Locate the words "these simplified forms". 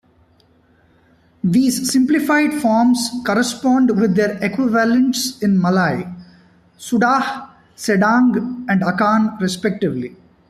1.43-3.07